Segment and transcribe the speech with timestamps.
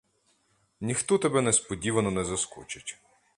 [0.81, 2.97] Ніхто тебе несподівано не заскочить.